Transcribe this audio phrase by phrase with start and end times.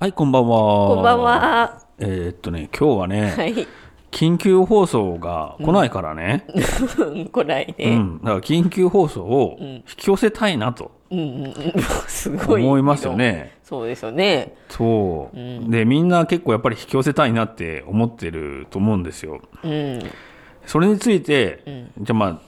[0.00, 0.58] はい、こんばんは。
[0.94, 1.22] こんばん。
[1.22, 1.82] は。
[1.98, 3.66] えーっとね、今日はね、はい。
[4.12, 6.46] 緊急放送が来ないからね、
[7.32, 7.84] 来ないね。
[7.84, 11.54] うん、だから緊急放送を引き寄せたいなとうん、うん、うん。
[12.06, 12.62] すごい。
[12.62, 13.16] 思いますよ。
[13.16, 13.56] ね。
[13.64, 14.54] そうですよね。
[14.68, 15.36] そう、
[15.68, 19.40] で、みんな結構やっぱり引き寄せたいなって思ってると思うんですよ。
[19.64, 19.98] うん。
[20.64, 21.64] それについて、
[21.98, 22.38] じゃあまあ、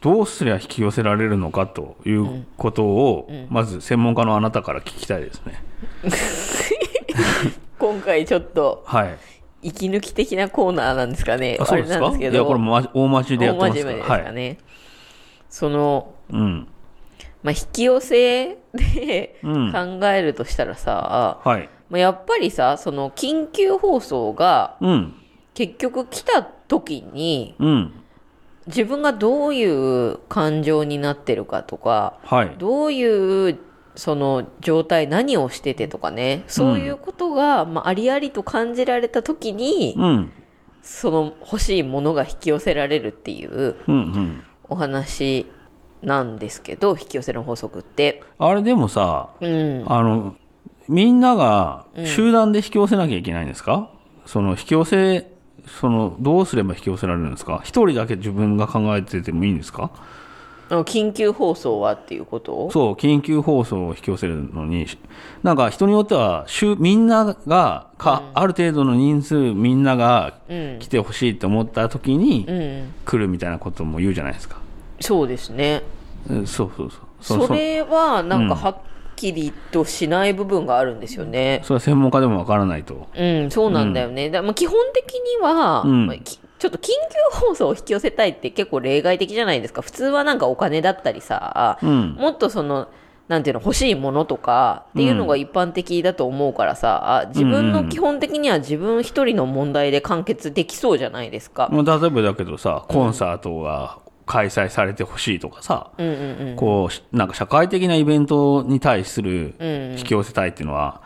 [0.00, 5.62] どうすりゃ引き寄せられるのかということを、まず専門家のあなたから聞きたいですね。
[8.06, 9.18] 今回ちょっと、はい。
[9.62, 11.58] 息抜き的なコーナーなんですかね。
[11.60, 11.96] あ、そうですか？
[11.96, 12.36] あれなんですけど。
[12.36, 13.70] いや、これもま大真面目でやってます。
[13.70, 14.58] 大真面目ですかね。
[15.50, 16.68] その、うん。
[17.42, 21.68] まあ、引き寄せでうん考えるとしたらさ、はい。
[21.90, 25.14] まあ、やっぱりさ、その緊急放送がうん。
[25.54, 27.92] 結局来た時に、うん。
[28.68, 32.54] 自分がどういう感情になってるかとか、はい。
[32.56, 33.58] どういう
[33.96, 36.44] その状態何をしててとかね。
[36.46, 40.32] そういうことが、まあ、ありありと感じられた時に、うん。
[40.82, 44.42] その欲しいものが引き寄せられるっていううんうん。
[44.68, 45.46] お話
[46.02, 48.22] なんですけど引き寄せの法則って。
[48.38, 50.36] あれでもさ、うん、あの、
[50.88, 53.90] みんなが集団で引き寄せなきゃいけないんですか、
[54.26, 55.32] その引き寄せ、
[55.66, 57.60] その、どうすれば引き寄せられるんですか？
[57.64, 59.90] 一人だけ自分が考えててもいいんですか？
[60.68, 62.70] 緊急放送はっていうこと？
[62.72, 64.86] そう、緊急放送を引き寄せるのに、
[65.42, 74.58] なんか人によっては、週みんなが、か、ある程度の人数みんながうん来てほしいと思った時にうん、来るみたいなことも言うじゃないですか。
[75.00, 75.82] そうですね
[76.28, 77.46] うんそうそうそう。
[77.46, 78.76] それはなんかはっ
[79.14, 81.60] きりとしない部分があるんですよね。
[81.62, 83.06] それは専門家でもわからないと。
[83.16, 84.30] うん、そうなんだよね。
[84.30, 86.88] だまあ、基本的には、うんまあきちょっと緊
[87.32, 89.82] 急放送を引き寄せたいって結構例外的じゃないですか。
[89.82, 92.14] 普通はなんかお金だったりさ、うん。
[92.14, 92.88] もっとその、
[93.28, 101.68] なんていうの、欲しいものとかっていうのが一般的だと思うからさ、あ自分の基本的には自分一人の問題で完結できそうじゃないですか。
[101.72, 106.56] まあ例えばだけどさ、コンサートが開催されてほしいとかさ、うんうんうん。
[106.56, 111.02] こうし、なんか社会的なイベントに対するうん引き寄せたいっていうのは、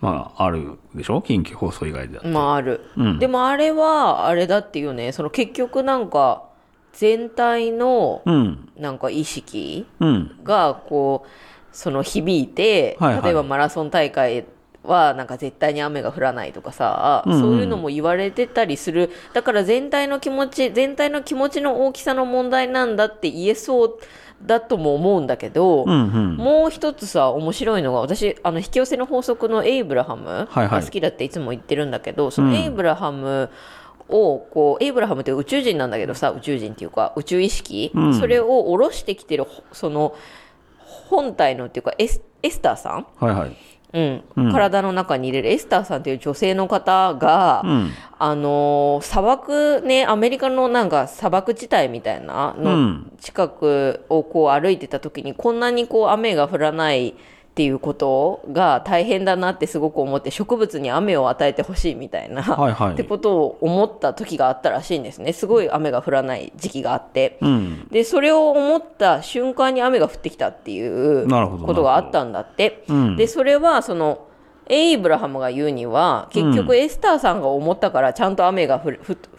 [0.00, 1.20] まあ、あるでしょ？
[1.20, 2.24] 緊急放送以外では。
[2.24, 6.44] まあある、うんでもあれはあれだっていうねその結局なんか
[6.92, 8.68] 全体のうん。
[8.76, 10.36] なんか意識うん。
[10.42, 11.28] がこう
[11.76, 14.46] その響いて、はいはい例えばマラソン大会
[14.82, 23.98] はなんか絶対に雨が降らないとかさ、うんうんそういうのも言われてたりするだから全体の気持ち全体の気持ちの大きさの問題なんだって言えそう
[24.42, 26.36] だとも思うんだけど、うんうん。
[26.36, 33.50] もう一つさ面白いのが私あの引き寄せの法則のエイブラハムはいはいが好きだっていつも言ってるんだけど、そのエイブラハム
[34.08, 40.14] をこうエイブラハムって宇宙人なんだけどさ宇宙人っていうか宇宙意識、うんそれを下ろしてきてるその
[41.08, 43.56] 本体のっていうかエスエスターさん、はいはい。
[43.92, 47.90] うんうん体の中に入れるエスターさんっていう女性の方が、うん。
[48.18, 53.12] あのー砂漠ねアメリカのなんか砂漠地帯みたいなうのん。
[53.20, 57.14] 近くをこう歩いてた時にこんなにこう雨が降らない
[57.50, 67.38] っていうことが大変だなってすごく思って植物に雨を与えてほしいみたいな、はいはいってことを思った時があったらしいんですねすごい雨が降らない時期があって。
[67.40, 67.88] うん。
[67.88, 72.84] でそれを思った瞬間に雨が降ってきたっていうことがあったんだって。
[72.88, 73.16] うん。
[73.16, 74.28] でそれはその
[74.68, 78.90] エイブラハムが言うには結局エスターさんが思ったからちゃんと雨が降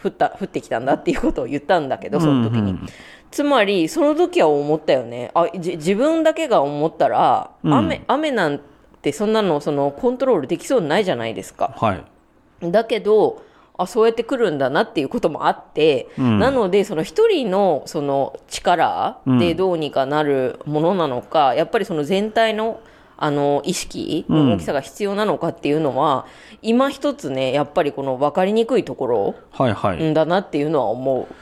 [0.08, 2.88] った降ってきたんだっていうことを言ったんだけどその時に、うんうん
[3.32, 8.60] つまりその時は思ったよねあじ自分だけが思ったらうん雨,、雨なん
[9.00, 12.70] てそんなのそのコントロールできそうにないじゃないですかはい。
[12.70, 13.42] だけど
[13.76, 22.80] あそうやって来るんだなっていうこともあって、うんなのでその一人のその力でどうにかなるものなのか、やっぱりその全体の
[23.16, 26.26] あの意識の大きさが必要なのかっていうのは、
[26.60, 30.02] 今一つねやっぱりこの分かりにくいところはいはい。
[30.02, 31.34] んだなっていうのは思う。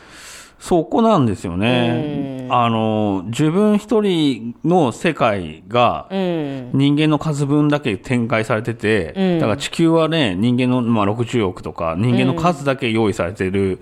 [0.61, 2.47] そこなんですよね。
[2.51, 6.71] あの、自分一人の世界がうん。
[6.75, 9.39] 人間の数分だけ展開されてて、うん。
[9.39, 13.81] だから地球はね、人間の、まあ、60億とか、人間の数だけ用意されてる、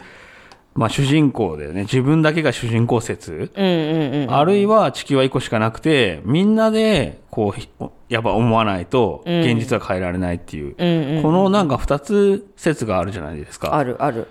[0.74, 7.68] まあ、主人公でね、自分だけが主人公説、あるいは地球は一個しかなくて、みんなで、こうひ、
[8.08, 9.40] やっぱ思わないと、うん。
[9.40, 13.74] 現実は変えられないっていう、このなんか二つ説があるじゃないですか。
[13.74, 14.28] あるある。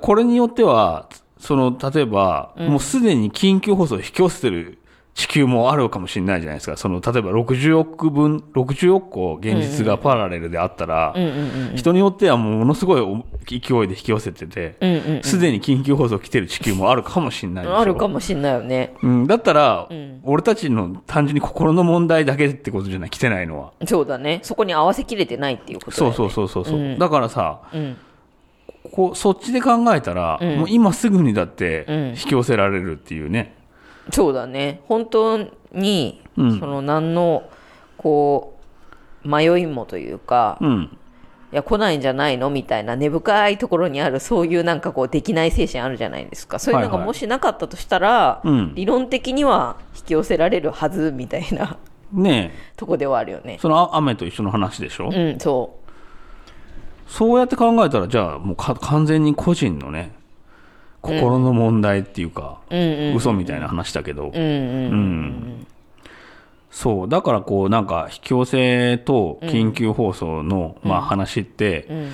[0.00, 4.78] これによっては、その、例えば、もうすでに緊急放送を引き寄せてる
[5.16, 6.76] 地球もあるかもしれないじゃないですか。
[6.76, 11.30] その、例えば60億分、60億個現実がパラレルであったら、うんうん
[11.70, 17.78] うん人によってはものすごい勢いで引き寄せてて、うんうんすでに緊急放送来てる地球もあるかもしれないでしょ。
[17.78, 18.94] あるかもしんないよね。
[19.02, 20.20] うん、だったら、ん。
[20.22, 23.72] 俺たちの単純に心の問題だけってことじゃない、来てないのは。
[23.86, 24.40] そうだね。
[24.42, 26.16] そこに合わせきれてないっていうことだよね。
[26.16, 26.98] そうそうそうそうそう、うん。
[26.98, 27.96] だからさ、うん
[28.90, 30.56] こうそっちで考えたら、うん。
[30.58, 32.08] もう今すぐにだってうん。
[32.10, 33.54] 引き寄せられるっていうね。
[34.10, 34.82] そうだね。
[34.86, 35.38] 本当
[35.72, 36.58] に、うん。
[36.58, 37.44] その何の
[37.96, 38.58] こ
[39.24, 40.98] う迷いもというか、うん。
[41.52, 46.58] いや来ないんじゃないのみたいな根深いところにあるそういうなんかこうできない精神あるじゃないですか。
[46.58, 48.74] そういうのがはいはいもしなかったとしたら、うん。
[48.74, 51.78] 理論的には引き寄せられるはずみたいな
[52.12, 53.54] ねとこではあるよね。
[53.54, 55.78] え、そのあ雨と一緒の話でしょ、うんそ
[57.06, 60.12] そうやって考えたら、じゃあもうか完全に個人のね、
[61.02, 62.82] 心の問題っていうか、ううん。
[62.82, 63.14] うん。
[63.14, 65.66] 嘘みたいな話だけど、うんうんうん
[66.70, 72.12] そう、だからこう、なんか、引き寄せと緊急放送の、まあ話って、うん。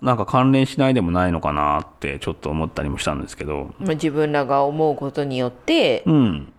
[0.00, 6.52] なんか関連しないでもないのかなってちょっと思ったりもしたんですけど、まあ、自分らが思うことによって、うん、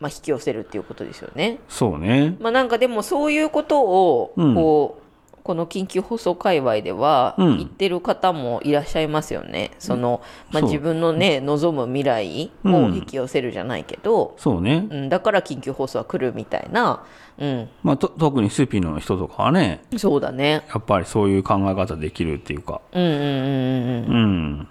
[0.00, 1.58] まあ、引き寄せるっていうことですよね。
[1.68, 2.36] そうね。
[2.40, 4.54] まあ、なんかでもそういうことをうん。
[4.54, 5.01] こう、
[5.42, 9.72] この緊急放送界隈ではうん言ってる方もいらっしゃいますよね。
[9.78, 14.86] そのまあ、自分のね望む未来を引き寄せるじゃないけど、そうね。
[14.90, 17.04] うん、だから緊急放送は来るみたいな、
[17.38, 20.64] うん、まあ、と特にスピの人とかはね、そうだね。
[20.68, 24.14] やっぱりそういう考え方できるっていうか、うんうんうんうんうん。
[24.14, 24.26] う
[24.62, 24.68] ん。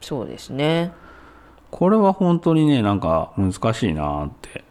[0.00, 0.92] そうですね。
[1.70, 4.62] これは本当にね、なんか難しいなって。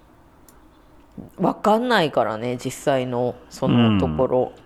[1.38, 4.54] わかんないからね、実際のそのところ。
[4.56, 4.63] うん、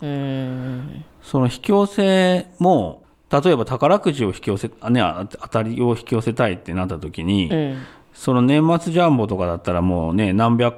[0.00, 7.82] その引き寄せも、例えば宝くじを引き寄せ、あね、あ当たりを引き寄せたいってなった時に、うん、
[8.12, 10.76] その年末ジャンボとかだったらもうね、何百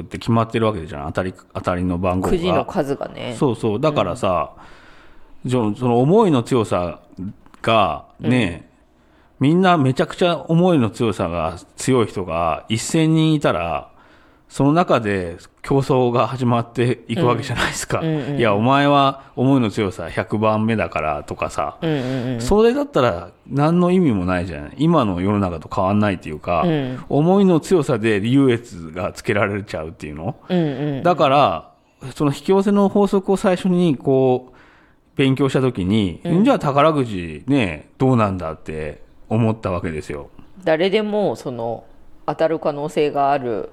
[0.00, 1.06] って決まってるわけじゃん。
[1.06, 2.30] 当たり、当たりの番号が。
[2.30, 3.34] くじの数がね。
[3.38, 3.80] そうそう。
[3.80, 4.52] だからさ、
[5.44, 7.00] じゃその思いの強さ
[7.62, 8.68] がね、
[9.38, 13.90] みんなめちゃくちゃ思いの強さが強い人が1000人いたら、
[14.50, 18.02] その中で競争が始まっていくわけじゃないですか。
[18.02, 22.40] いや、お前は思いの強さ100番目だからとかさ、うんうんうん。
[22.40, 24.74] それだったら何の意味もないじゃない。
[24.78, 30.34] 今の世の中と変わんないっていうか、うん思いの強さで優越がつけられちゃうっていうの。
[30.48, 31.02] うんうん。
[31.04, 31.72] だから、
[32.16, 34.56] その引き寄せの法則を最初にこう、
[35.16, 40.28] 勉強したときに、じゃあ宝くじね、どうなんだって思ったわけですよ。
[40.64, 41.84] 誰でもその
[42.26, 43.70] 当たる可能性がある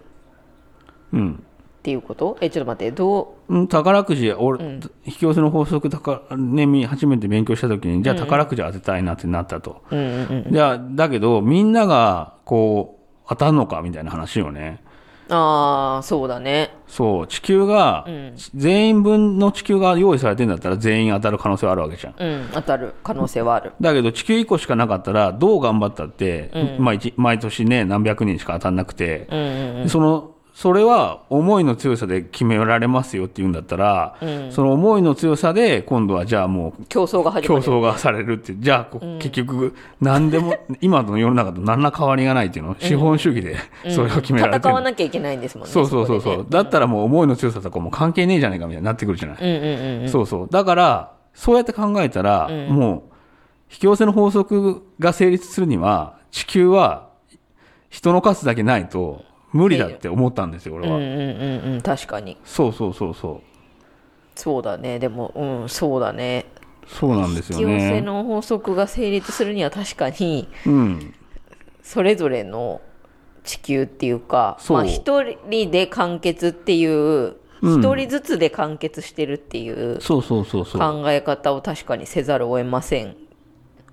[1.14, 1.44] うん。
[1.44, 2.38] っていうこと？
[2.42, 3.58] えちょっと待ってどう？
[3.58, 4.64] ん宝くじ、俺、
[5.06, 9.84] 引き寄せの法則だから、ね、み初めて勉強したときに、じゃあ宝くじ当てたいなってなったと。
[9.90, 10.54] ううんうんうん。
[10.54, 14.84] じゃあ、だけど、みんなが、こう、当たるのかみたいな話よね。
[15.30, 16.74] ああそうだね。
[16.88, 18.08] そう、地球が、
[18.56, 22.16] 全員分の地球が用意されてんだったら全員当たる可能性はあるわけじゃん。
[22.18, 23.74] うん当たる可能性はある。
[23.82, 34.18] だけど地球1個しかなかったら、どう頑張ったって、まあ一毎年ね、何百人しか当たんなくて、うんうんその、それは思いの強さで決められますよって言うんだったら、
[34.50, 37.64] その思いの強さで今度はじゃあもう競争が始まる。
[37.64, 43.56] 競争がされるって、じゃあこ結局何でも、 今の世の中と何ら変わりがないっていうの、資本主義で
[43.90, 49.38] それを決められてる戦わなきゃいけないんですもんねそうそうそうそう、だったらもう思いの強さとかもう関係ねえじゃねえかみたいになってくるじゃない。
[49.40, 50.48] うんうんうんそうそう。
[50.50, 53.14] だから、そうやって考えたら、もう、
[53.72, 57.10] 引き寄せの法則が成立するには、地球は
[57.92, 59.22] 人の数だけないと
[59.54, 60.98] 無理だって思ったんですよ、俺は。
[60.98, 61.14] うんうんう
[61.70, 63.42] んうん確かにそうそうそうそう。
[64.36, 66.46] そうだねでもうんそうだね
[66.86, 68.02] そうなんですよ引き寄せね。
[68.02, 71.14] の法則が成立するには確かにうん。
[71.82, 72.82] それぞれの
[73.44, 80.82] 地球っていうかまあ一人で完結っていううん一人ずつで完結してるっていうそうそうそうそう。
[80.82, 83.16] 考え方を確かにせざるを得ません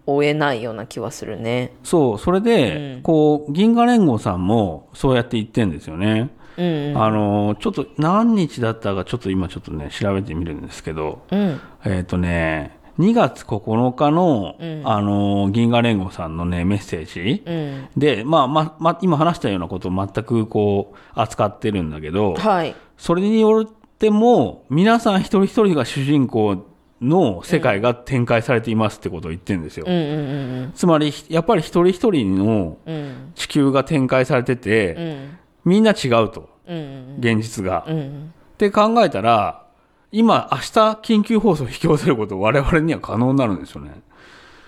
[0.07, 1.73] を得ないような気はするね。
[1.83, 6.31] そう、それで、こう、銀河連合さんもそうやって言ってんですよね。
[6.57, 11.61] うんあの、ちょっと何日だったか、ちょっと今ちょっとね、調べてみるんですけど、うん。
[11.85, 17.89] えっ、とね、2月9日の、あの、銀河連合さんのね、メッセージ、うん。
[17.97, 22.75] で、まあ、ま、ま、今話したようなことを全くこう、扱ってるんだけど、はい。
[22.97, 26.65] それによっても、皆さん一人一人が主人公
[27.01, 29.85] の世界が展開されていますってことを言ってるんですよ。
[29.87, 33.33] うんうんうんつまり、やっぱり一人一人のうん。
[33.35, 35.39] 地球が展開されてて、うん。
[35.65, 37.17] みんな違うと、うん。
[37.19, 37.85] 現実が。
[37.87, 38.33] うん。
[38.55, 39.65] って考えたら、
[40.13, 40.65] 今、明日
[41.03, 43.91] 緊急放送を引き寄せること我々には可能になるんですよね。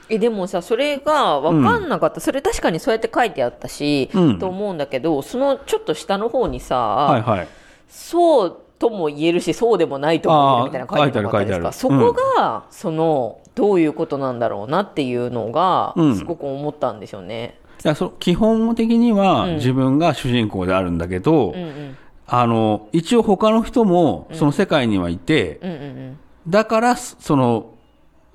[0.08, 4.38] えでもさそれが分かんなかった、それ確かにそうやって書いてあったし、うん。
[4.38, 7.48] と思うんだけどそのちょっと下の方にさ、はいはい。
[7.88, 11.72] そうとも言えるしそうでもないとも言えるみたいなの書いてなかったですか。
[11.72, 16.16] そこが、そのどういうことなんだろうなっていうのが、うん。
[16.16, 17.58] すごく思ったんですよね。
[17.84, 19.54] いやそ基本的にはうん。
[19.56, 21.96] 自分が主人公であるんだけど、うんうん。
[22.26, 26.18] あの、一応他の人もその世界にはいて、うんうんうん。
[26.48, 27.72] だから、その、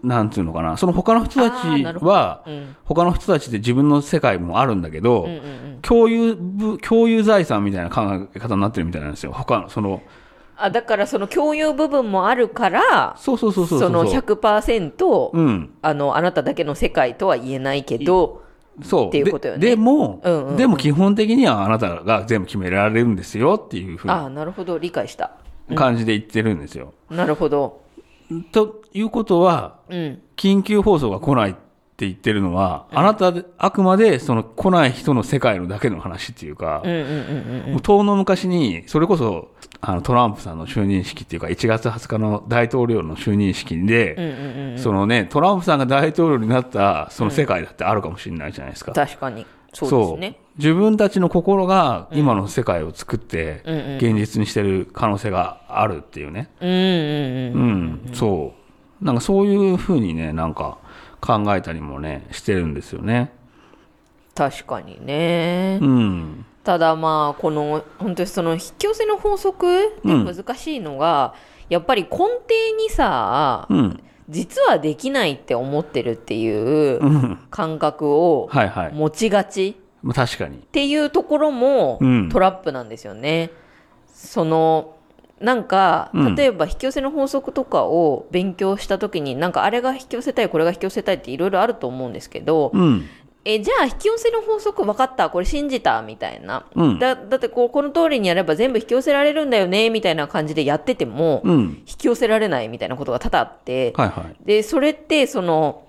[0.03, 2.75] なんていうのかな、その他の人たちは、うん。
[2.86, 5.39] 他の人たちで自分の世界もあるんだけど、うんうんう
[5.77, 5.79] ん。
[5.81, 9.33] 共有部、共有財産みたいな考え方になってるみたいなんですよ。
[9.33, 10.01] 他の、その、
[10.63, 13.89] あだからその共有部分もあるからそうそうそうそうそう。
[13.89, 15.74] その100%、うん。
[15.82, 18.44] あのあなただけの世界とは言えないけど
[18.84, 19.08] そう。
[19.08, 19.60] っていうことよね。
[19.60, 20.58] ででも、うんうんうん。
[20.58, 24.77] でも基本的にはあなたが全部決められるんですよっていうふうあなるほど。
[24.77, 25.32] 理解した。
[25.68, 26.94] な感じで言ってるんですよ。
[27.10, 27.82] なるほど。
[28.51, 30.22] ということは、うん。
[30.36, 37.72] 緊急放送が来ないって言ってるのは、あなたで、あくまでその来ない人の世界のだけの話っていうか、うんうんうんうん。
[37.74, 39.50] もう遠の昔に、それこそ、
[39.84, 48.94] あのトランプさんの就任式っていうか、1月20日の大統領の就任式で、うんうんうんそのね、トランプさんが大統領になったその世界だってあるかもしれないじゃないですか。
[48.94, 56.50] 確かにそうですね自分たちの心が今の世界を作って、うんうん現実にしてる可能性があるっていうね。
[56.60, 58.54] うんうんうんうん、そ
[59.02, 59.06] う。
[59.06, 60.78] なんかそういうふうにね、なんか
[61.20, 63.32] 考えたりもね、してるんですよね。
[64.36, 66.46] 確かにね、うん。
[66.63, 69.65] ただまあこの本当にその引き寄せの法則
[70.06, 71.34] で難しいのが、
[71.70, 72.27] やっぱり根底
[72.77, 74.03] にさ、うん。
[74.30, 77.39] 実はできないって思ってるっていううん。
[77.50, 78.94] 感覚をはいはい。
[78.94, 80.58] 持ちがちまあ確かに。
[80.58, 83.50] っていうところもうんトラップなんですよね。
[84.13, 84.96] その
[85.41, 93.06] なんかうん例えば引き寄せの法則とかを勉強した時になんかあれが引き寄せたいこれが引き寄せたいっていろいろあると思うんですけど、うん。
[93.43, 95.29] えじゃあ引き寄せの法則分かった？
[95.31, 96.01] これ信じた？
[96.03, 97.00] みたいな、うん。
[97.00, 99.89] だだってこうこの通りにやれば全部引き寄せられるんだよね？
[99.89, 101.62] みたいな感じでやってても、うん。
[101.88, 104.45] 引き寄せられないみたいなことが多々あって、はいはい。
[104.45, 105.88] でそれってその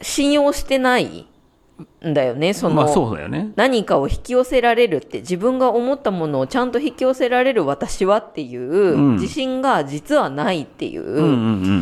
[0.00, 1.26] 信用してないん
[2.02, 3.52] だよねその、まあそうだよね。
[3.56, 11.32] 何かを引き寄せられるって自分が思ったものをちゃんと引き寄せられる私はっていううん自信が実はないっていう、うんう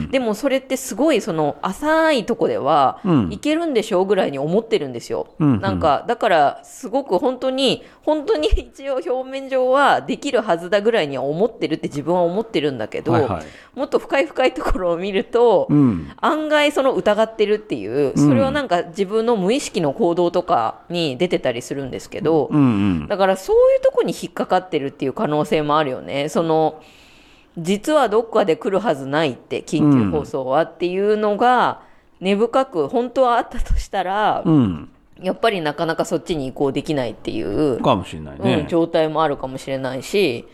[0.07, 5.29] んでもそれってすごいその浅いとこではうんいけるんでしょうぐらいに思ってるんですよ。
[5.39, 13.79] うんうんなんかだからすごく本当に本当に 一応表面上はできるはずだぐらいには思ってるって自分は思ってるんだけど、はいはい。
[13.79, 16.11] もっと深い深いところを見ると、うん。
[16.21, 23.09] 案外その疑ってるっていうそれはなんか自分の無意識のの行動とかに出てたりするんですけど、うんうん。
[23.09, 26.29] だからそういうとこに引っかかってるっていう可能性もあるよね。
[26.29, 26.83] その
[27.57, 31.83] 実はどっかで来るはずないって緊急放送はっていうのが
[32.21, 34.89] 根深く本当はあったとしたら、うん。
[35.21, 38.67] やっぱりなかなかそっちに移行できないっていう、かもしれないうん。
[38.67, 40.47] 状態もあるかもしれないし、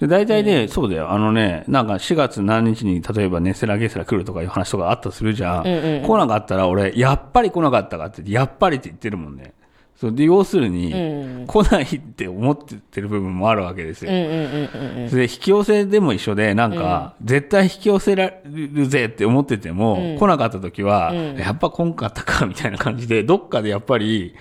[0.00, 1.10] で大体ね、そうだよ。
[1.10, 5.64] あのね、なんか4月何日に例えばネセラゲセラ来るとかいう話とかあったとするじゃん。
[5.64, 9.54] 来なかったら俺、やっぱり来なかったかってやっぱりって言ってるもんね。
[9.96, 14.10] そうで要するに、うん来ないって思ってる部分もあるわけですよ。
[14.10, 24.34] で引き寄せでも一緒で、なんか、絶対引き寄せられるぜって思ってても、来なかった時は、やっぱ来んかったかみたいな感じで、どっかでやっぱり、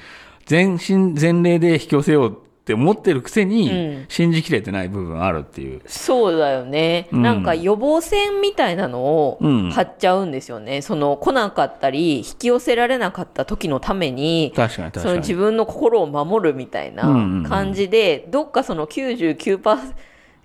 [0.45, 2.37] 全身全霊で引き寄せよう
[2.67, 5.81] って思ってるくせに、信じきれてない部分あるっていう。
[5.86, 9.71] そうだよね、なんか予防線みたいなのをうん。
[9.71, 15.03] 張っちゃうんですよね、その来なかったり引き寄せられなかった時のために確かに確かに。
[15.03, 17.43] その自分の心を守るみたいなうんうんうん。
[17.43, 19.77] 感じで、どっかその99%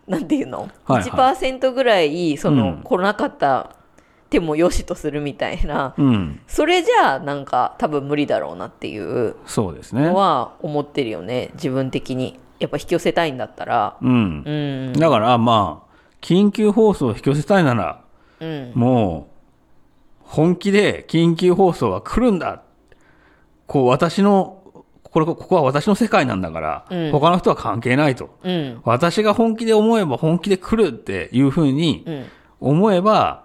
[0.07, 1.35] なんていうの、はいはい。
[1.35, 2.81] 1%ぐらいその、うん。
[2.85, 3.75] 来なかった
[4.33, 6.41] 手もよしとするみたいな、うん。
[6.49, 10.15] それじゃあなんか多分無理だろうなっていうそうですねの。
[10.15, 14.43] は思ってるよね自分的にやっぱ引き寄せたいんだったらうん。
[14.45, 18.03] うんだから、まあ、緊急放送を引き寄せたいなら、
[18.41, 22.63] うんもう、本気で緊急放送は来るんだ。
[23.67, 24.63] こう、私の、
[25.03, 28.39] これ、ここは私の世界なんだから、うん他の人は関係ないと。
[28.43, 32.25] うん私が本気で思えば本気で来るっていうふうにうん
[32.61, 33.42] 思えば、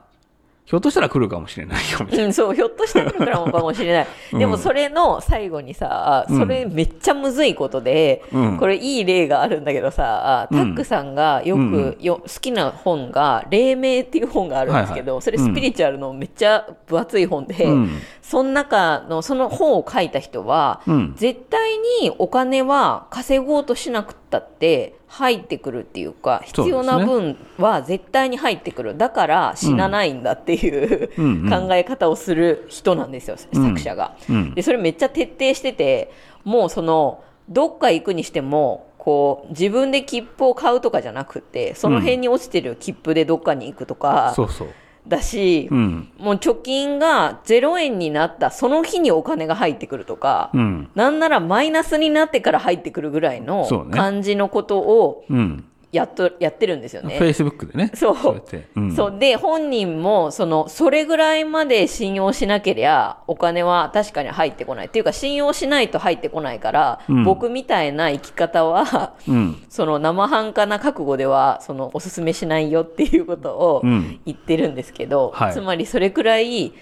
[0.68, 2.26] ひょっとしたら来るかもしれないよ、みたい。
[2.26, 4.08] うん、そう、ひょっとしたら来るかもしれない。
[4.34, 4.40] うん。
[4.40, 8.58] でもそれの最後にさ、それめっちゃむずいことで、うん。
[8.58, 15.22] これいい例があるんだけどさ、タックさんがよくよ、好きな本が、黎明っていう本があるんですけど、はいはい。
[15.22, 17.90] それスピリチュアルのめっちゃ分厚い本で、うん
[18.30, 21.14] その中のその本を書いた人は、うん。
[21.16, 28.98] 絶対にお金は稼ごうとしなくったって入ってくるっていうか必要な分は絶対に入ってくる。
[28.98, 31.26] だから死なないんだっていう、うん。
[31.44, 34.18] うん考え方をする人なんですよ、作者が。
[34.30, 34.54] うん。
[34.54, 36.12] でそれめっちゃ徹底してて
[36.44, 44.68] もうそのどっか行くにしてもこう自分で切符を買うとかじゃなくてその辺に落ちてる切符でどっかに行くとかそうそう。
[45.08, 46.12] だし、うん。
[46.18, 50.90] もう貯金が0円になったその日にお金が入ってくるとか、うん。
[50.96, 55.66] なんならマイナスになってから入ってくるぐらいの感じのことをうん。
[55.92, 57.18] やっとやってるんですよフね。
[57.18, 57.92] ェイスブックでね。
[57.94, 58.44] そうそう。
[58.76, 58.96] うん。
[58.96, 69.64] そうで本人もそのそれぐらいまで信用しなけりゃお金は確かに入ってこないっていうか信用しないと入ってこないから、うん僕みたいな生き方はうん。
[69.70, 76.74] その生半可な覚悟ではそのおすすめしないよっていうことをうん言ってるんですけど、はいつまりそれくらい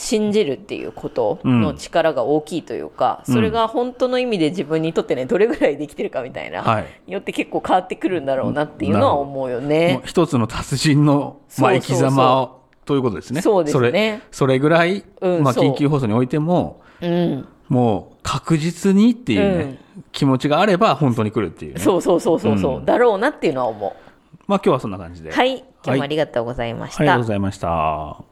[0.00, 10.06] 信じるっていうことの力が大きいというか、うんそれが本当の意味で自分にとってねどれぐらいできてるかみたいな、はいによって結構変わってくるんだろうなっていうのは思うよもねう。
[10.06, 13.42] 一つの達人の、まあ、生き様を、ということですね。
[13.42, 19.78] そうですねそれ、それぐらい、まあ、うんそう緊急放送においても、うんもう確実にっていうね、
[20.10, 21.80] 気持ちがあれば本当に来るっていうね。
[21.80, 23.92] そうそうそうそうそう、うんだろうなっていうのは思う。
[24.48, 25.30] まあ今日はそんな感じで。
[25.30, 27.02] はい、今日もありがとうございました。
[27.02, 28.24] ありがとうございました。